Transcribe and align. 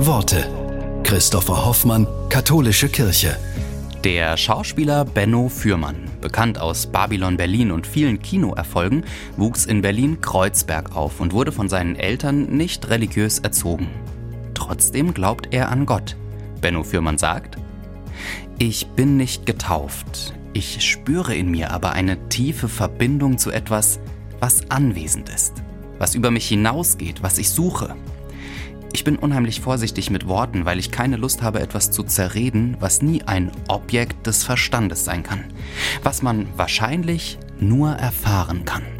Worte. 0.00 0.48
Christopher 1.02 1.66
Hoffmann, 1.66 2.06
Katholische 2.28 2.88
Kirche. 2.88 3.36
Der 4.04 4.36
Schauspieler 4.36 5.04
Benno 5.04 5.48
Fürmann, 5.48 5.96
bekannt 6.20 6.60
aus 6.60 6.86
Babylon 6.86 7.36
Berlin 7.36 7.72
und 7.72 7.84
vielen 7.84 8.22
Kinoerfolgen, 8.22 9.04
wuchs 9.36 9.66
in 9.66 9.82
Berlin-Kreuzberg 9.82 10.94
auf 10.94 11.20
und 11.20 11.32
wurde 11.32 11.50
von 11.50 11.68
seinen 11.68 11.96
Eltern 11.96 12.44
nicht 12.44 12.88
religiös 12.88 13.40
erzogen. 13.40 13.88
Trotzdem 14.54 15.14
glaubt 15.14 15.48
er 15.52 15.68
an 15.68 15.84
Gott. 15.84 16.16
Benno 16.60 16.84
Fürmann 16.84 17.18
sagt, 17.18 17.58
ich 18.56 18.86
bin 18.86 19.16
nicht 19.16 19.46
getauft, 19.46 20.32
ich 20.52 20.80
spüre 20.88 21.34
in 21.34 21.50
mir 21.50 21.72
aber 21.72 21.90
eine 21.90 22.28
tiefe 22.28 22.68
Verbindung 22.68 23.36
zu 23.36 23.50
etwas, 23.50 23.98
was 24.38 24.70
anwesend 24.70 25.28
ist, 25.28 25.54
was 25.98 26.14
über 26.14 26.30
mich 26.30 26.46
hinausgeht, 26.46 27.20
was 27.24 27.38
ich 27.38 27.50
suche. 27.50 27.96
Ich 29.08 29.14
bin 29.14 29.22
unheimlich 29.22 29.62
vorsichtig 29.62 30.10
mit 30.10 30.28
Worten, 30.28 30.66
weil 30.66 30.78
ich 30.78 30.90
keine 30.90 31.16
Lust 31.16 31.40
habe, 31.40 31.60
etwas 31.60 31.90
zu 31.90 32.02
zerreden, 32.02 32.76
was 32.78 33.00
nie 33.00 33.22
ein 33.22 33.50
Objekt 33.66 34.26
des 34.26 34.44
Verstandes 34.44 35.06
sein 35.06 35.22
kann, 35.22 35.44
was 36.02 36.20
man 36.20 36.46
wahrscheinlich 36.58 37.38
nur 37.58 37.92
erfahren 37.92 38.66
kann. 38.66 38.97